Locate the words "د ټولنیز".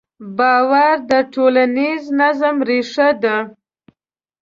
1.09-2.03